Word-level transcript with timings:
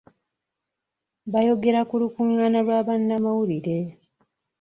Bayogera 1.31 1.81
ku 1.89 1.95
lukungaana 2.01 2.59
lwa 2.65 2.79
bannamawulire. 2.87 3.77